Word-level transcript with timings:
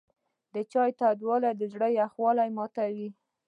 د 0.53 0.55
چای 0.71 0.91
تودوالی 0.99 1.51
د 1.55 1.61
زړه 1.73 1.87
یخوالی 1.99 2.49
ماتوي. 2.57 3.09